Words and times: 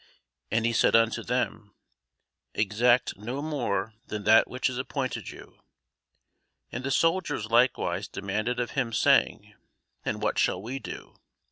And 0.49 0.65
he 0.65 0.73
said 0.73 0.95
unto 0.95 1.21
them, 1.21 1.75
Exact 2.55 3.17
no 3.17 3.39
more 3.39 3.93
than 4.07 4.23
that 4.23 4.47
which 4.49 4.67
is 4.67 4.79
appointed 4.79 5.29
you. 5.29 5.61
And 6.71 6.83
the 6.83 6.89
soldiers 6.89 7.51
likewise 7.51 8.07
demanded 8.07 8.59
of 8.59 8.71
him, 8.71 8.93
saying, 8.93 9.53
And 10.03 10.19
what 10.19 10.39
shall 10.39 10.59
we 10.59 10.79
do? 10.79 11.17